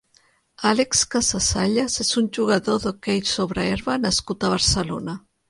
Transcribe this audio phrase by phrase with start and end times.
[0.69, 5.17] Álex Casasayas és un jugador d'hoquei sobre herba nascut a Barcelona.